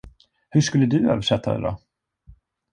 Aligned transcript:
Hur 0.49 0.61
skulle 0.61 0.85
du 0.85 1.09
översätta 1.11 1.53
det 1.53 1.61
då? 1.61 1.79